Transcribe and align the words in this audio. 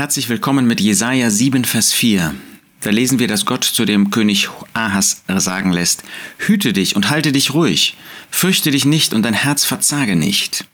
Herzlich 0.00 0.30
willkommen 0.30 0.66
mit 0.66 0.80
Jesaja 0.80 1.28
7, 1.28 1.66
Vers 1.66 1.92
4. 1.92 2.34
Da 2.80 2.88
lesen 2.88 3.18
wir, 3.18 3.28
dass 3.28 3.44
Gott 3.44 3.64
zu 3.64 3.84
dem 3.84 4.08
König 4.08 4.48
Ahas 4.72 5.24
sagen 5.28 5.72
lässt: 5.72 6.04
Hüte 6.38 6.72
dich 6.72 6.96
und 6.96 7.10
halte 7.10 7.32
dich 7.32 7.52
ruhig, 7.52 7.98
fürchte 8.30 8.70
dich 8.70 8.86
nicht 8.86 9.12
und 9.12 9.24
dein 9.24 9.34
Herz 9.34 9.66
verzage 9.66 10.16
nicht. 10.16 10.64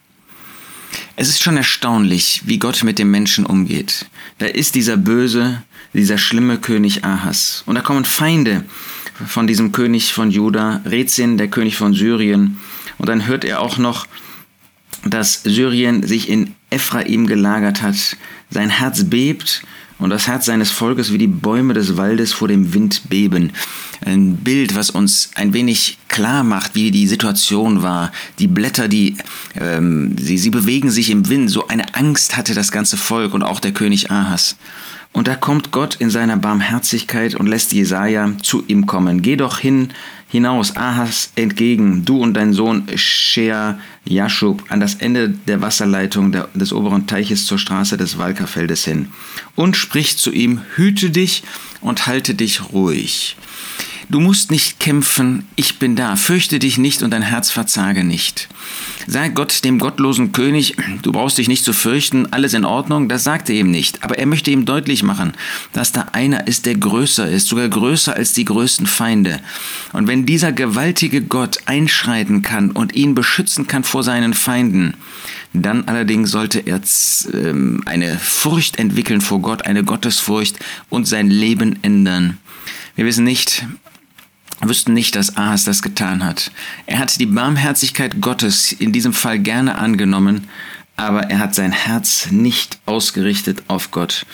Es 1.16 1.28
ist 1.28 1.42
schon 1.42 1.56
erstaunlich, 1.56 2.42
wie 2.44 2.60
Gott 2.60 2.84
mit 2.84 3.00
dem 3.00 3.10
Menschen 3.10 3.44
umgeht. 3.44 4.06
Da 4.38 4.46
ist 4.46 4.76
dieser 4.76 4.96
böse, 4.96 5.60
dieser 5.92 6.18
schlimme 6.18 6.58
König 6.58 7.04
Ahas. 7.04 7.64
Und 7.66 7.74
da 7.74 7.80
kommen 7.80 8.04
Feinde 8.04 8.64
von 9.26 9.48
diesem 9.48 9.72
König 9.72 10.12
von 10.12 10.30
Juda, 10.30 10.82
Rezin, 10.84 11.36
der 11.36 11.48
König 11.48 11.76
von 11.76 11.94
Syrien. 11.94 12.60
Und 12.96 13.08
dann 13.08 13.26
hört 13.26 13.44
er 13.44 13.60
auch 13.60 13.76
noch, 13.76 14.06
dass 15.10 15.42
Syrien 15.42 16.02
sich 16.02 16.28
in 16.28 16.54
Ephraim 16.70 17.26
gelagert 17.26 17.82
hat. 17.82 18.16
Sein 18.50 18.70
Herz 18.70 19.04
bebt 19.04 19.62
und 19.98 20.10
das 20.10 20.26
Herz 20.26 20.46
seines 20.46 20.70
Volkes 20.70 21.12
wie 21.12 21.18
die 21.18 21.26
Bäume 21.26 21.74
des 21.74 21.96
Waldes 21.96 22.32
vor 22.32 22.48
dem 22.48 22.74
Wind 22.74 23.08
beben. 23.08 23.52
Ein 24.04 24.36
Bild, 24.36 24.74
was 24.74 24.90
uns 24.90 25.30
ein 25.34 25.52
wenig 25.52 25.98
klar 26.16 26.44
macht, 26.44 26.74
wie 26.74 26.90
die 26.90 27.06
Situation 27.06 27.82
war. 27.82 28.10
Die 28.38 28.46
Blätter, 28.46 28.88
die 28.88 29.18
ähm, 29.54 30.16
sie, 30.18 30.38
sie 30.38 30.48
bewegen 30.48 30.90
sich 30.90 31.10
im 31.10 31.28
Wind. 31.28 31.50
So 31.50 31.68
eine 31.68 31.94
Angst 31.94 32.38
hatte 32.38 32.54
das 32.54 32.72
ganze 32.72 32.96
Volk 32.96 33.34
und 33.34 33.42
auch 33.42 33.60
der 33.60 33.72
König 33.72 34.10
Ahas. 34.10 34.56
Und 35.12 35.28
da 35.28 35.34
kommt 35.34 35.72
Gott 35.72 35.96
in 35.96 36.08
seiner 36.08 36.38
Barmherzigkeit 36.38 37.34
und 37.34 37.48
lässt 37.48 37.72
Jesaja 37.72 38.32
zu 38.42 38.64
ihm 38.66 38.86
kommen. 38.86 39.20
Geh 39.20 39.36
doch 39.36 39.58
hin, 39.58 39.90
hinaus, 40.28 40.74
Ahas 40.74 41.32
entgegen, 41.36 42.06
du 42.06 42.22
und 42.22 42.32
dein 42.32 42.54
Sohn 42.54 42.86
Shea 42.94 43.78
Jashub, 44.06 44.64
an 44.70 44.80
das 44.80 44.94
Ende 44.94 45.28
der 45.28 45.60
Wasserleitung 45.60 46.32
der, 46.32 46.48
des 46.54 46.72
oberen 46.72 47.06
Teiches 47.06 47.44
zur 47.44 47.58
Straße 47.58 47.98
des 47.98 48.16
Walkerfeldes 48.16 48.86
hin. 48.86 49.08
Und 49.54 49.76
sprich 49.76 50.16
zu 50.16 50.32
ihm, 50.32 50.62
hüte 50.76 51.10
dich 51.10 51.42
und 51.82 52.06
halte 52.06 52.34
dich 52.34 52.72
ruhig. 52.72 53.36
Du 54.08 54.20
musst 54.20 54.52
nicht 54.52 54.78
kämpfen, 54.78 55.46
ich 55.56 55.80
bin 55.80 55.96
da, 55.96 56.14
fürchte 56.14 56.60
dich 56.60 56.78
nicht 56.78 57.02
und 57.02 57.10
dein 57.10 57.22
Herz 57.22 57.50
verzage 57.50 58.04
nicht. 58.04 58.48
Sag 59.08 59.34
Gott 59.34 59.64
dem 59.64 59.80
gottlosen 59.80 60.30
König, 60.30 60.76
du 61.02 61.10
brauchst 61.10 61.38
dich 61.38 61.48
nicht 61.48 61.64
zu 61.64 61.72
fürchten, 61.72 62.32
alles 62.32 62.54
in 62.54 62.64
Ordnung, 62.64 63.08
das 63.08 63.24
sagt 63.24 63.50
er 63.50 63.56
ihm 63.56 63.70
nicht. 63.72 64.04
Aber 64.04 64.16
er 64.16 64.26
möchte 64.26 64.52
ihm 64.52 64.64
deutlich 64.64 65.02
machen, 65.02 65.32
dass 65.72 65.90
da 65.90 66.06
einer 66.12 66.46
ist, 66.46 66.66
der 66.66 66.76
größer 66.76 67.28
ist, 67.28 67.48
sogar 67.48 67.68
größer 67.68 68.14
als 68.14 68.32
die 68.32 68.44
größten 68.44 68.86
Feinde. 68.86 69.40
Und 69.92 70.06
wenn 70.06 70.24
dieser 70.24 70.52
gewaltige 70.52 71.22
Gott 71.22 71.58
einschreiten 71.66 72.42
kann 72.42 72.70
und 72.70 72.94
ihn 72.94 73.16
beschützen 73.16 73.66
kann 73.66 73.82
vor 73.82 74.04
seinen 74.04 74.34
Feinden, 74.34 74.94
dann 75.52 75.84
allerdings 75.88 76.30
sollte 76.30 76.60
er 76.60 76.80
ähm, 77.32 77.82
eine 77.86 78.18
Furcht 78.18 78.78
entwickeln 78.78 79.20
vor 79.20 79.40
Gott, 79.40 79.66
eine 79.66 79.82
Gottesfurcht 79.82 80.58
und 80.90 81.08
sein 81.08 81.28
Leben 81.28 81.78
ändern. 81.82 82.38
Wir 82.94 83.04
wissen 83.04 83.24
nicht, 83.24 83.66
wüssten 84.60 84.94
nicht, 84.94 85.16
dass 85.16 85.36
Ahas 85.36 85.64
das 85.64 85.82
getan 85.82 86.24
hat. 86.24 86.50
Er 86.86 86.98
hat 86.98 87.20
die 87.20 87.26
Barmherzigkeit 87.26 88.20
Gottes 88.20 88.72
in 88.72 88.92
diesem 88.92 89.12
Fall 89.12 89.38
gerne 89.38 89.76
angenommen, 89.76 90.48
aber 90.96 91.30
er 91.30 91.38
hat 91.38 91.54
sein 91.54 91.72
Herz 91.72 92.30
nicht 92.30 92.78
ausgerichtet 92.86 93.62
auf 93.68 93.90
Gott. 93.90 94.24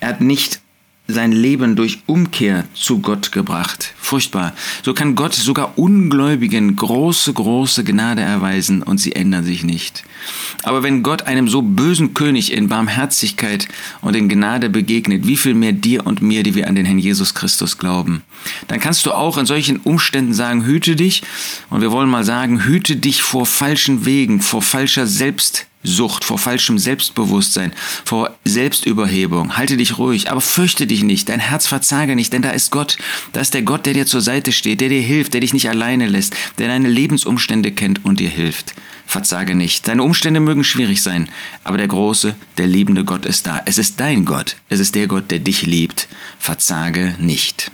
Er 0.00 0.08
hat 0.08 0.20
nicht 0.20 0.60
sein 1.08 1.32
Leben 1.32 1.74
durch 1.76 1.98
Umkehr 2.06 2.64
zu 2.74 3.00
Gott 3.00 3.32
gebracht. 3.32 3.92
Furchtbar. 3.98 4.54
So 4.82 4.94
kann 4.94 5.14
Gott 5.14 5.34
sogar 5.34 5.76
Ungläubigen 5.76 6.76
große, 6.76 7.32
große 7.32 7.84
Gnade 7.84 8.22
erweisen 8.22 8.82
und 8.82 8.98
sie 8.98 9.14
ändern 9.14 9.44
sich 9.44 9.64
nicht. 9.64 10.04
Aber 10.62 10.82
wenn 10.82 11.02
Gott 11.02 11.22
einem 11.22 11.48
so 11.48 11.62
bösen 11.62 12.14
König 12.14 12.52
in 12.52 12.68
Barmherzigkeit 12.68 13.66
und 14.00 14.14
in 14.14 14.28
Gnade 14.28 14.70
begegnet, 14.70 15.26
wie 15.26 15.36
viel 15.36 15.54
mehr 15.54 15.72
dir 15.72 16.06
und 16.06 16.22
mir, 16.22 16.44
die 16.44 16.54
wir 16.54 16.68
an 16.68 16.76
den 16.76 16.86
Herrn 16.86 16.98
Jesus 16.98 17.34
Christus 17.34 17.78
glauben, 17.78 18.22
dann 18.68 18.78
kannst 18.78 19.04
du 19.04 19.12
auch 19.12 19.38
in 19.38 19.46
solchen 19.46 19.78
Umständen 19.78 20.34
sagen, 20.34 20.64
hüte 20.64 20.94
dich. 20.94 21.22
Und 21.68 21.80
wir 21.80 21.90
wollen 21.90 22.10
mal 22.10 22.24
sagen, 22.24 22.64
hüte 22.64 22.96
dich 22.96 23.22
vor 23.22 23.44
falschen 23.44 24.04
Wegen, 24.04 24.40
vor 24.40 24.62
falscher 24.62 25.06
Selbst 25.06 25.66
Sucht, 25.82 26.24
vor 26.24 26.38
falschem 26.38 26.78
Selbstbewusstsein, 26.78 27.72
vor 28.04 28.36
Selbstüberhebung. 28.44 29.56
Halte 29.56 29.76
dich 29.76 29.98
ruhig, 29.98 30.30
aber 30.30 30.40
fürchte 30.40 30.86
dich 30.86 31.02
nicht, 31.02 31.28
dein 31.28 31.40
Herz 31.40 31.66
verzage 31.66 32.14
nicht, 32.14 32.32
denn 32.32 32.42
da 32.42 32.50
ist 32.50 32.70
Gott. 32.70 32.98
Da 33.32 33.40
ist 33.40 33.54
der 33.54 33.62
Gott, 33.62 33.86
der 33.86 33.94
dir 33.94 34.06
zur 34.06 34.20
Seite 34.20 34.52
steht, 34.52 34.80
der 34.80 34.88
dir 34.88 35.02
hilft, 35.02 35.34
der 35.34 35.40
dich 35.40 35.52
nicht 35.52 35.68
alleine 35.68 36.06
lässt, 36.06 36.34
der 36.58 36.68
deine 36.68 36.88
Lebensumstände 36.88 37.72
kennt 37.72 38.04
und 38.04 38.20
dir 38.20 38.30
hilft. 38.30 38.74
Verzage 39.06 39.54
nicht. 39.54 39.88
Deine 39.88 40.04
Umstände 40.04 40.40
mögen 40.40 40.64
schwierig 40.64 41.02
sein, 41.02 41.28
aber 41.64 41.76
der 41.76 41.88
große, 41.88 42.34
der 42.58 42.66
liebende 42.66 43.04
Gott 43.04 43.26
ist 43.26 43.46
da. 43.46 43.60
Es 43.66 43.78
ist 43.78 44.00
dein 44.00 44.24
Gott. 44.24 44.56
Es 44.68 44.80
ist 44.80 44.94
der 44.94 45.06
Gott, 45.06 45.30
der 45.30 45.40
dich 45.40 45.62
liebt. 45.62 46.08
Verzage 46.38 47.14
nicht. 47.18 47.70